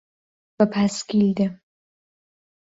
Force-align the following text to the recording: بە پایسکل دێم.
بە 0.57 0.65
پایسکل 0.73 1.21
دێم. 1.37 1.53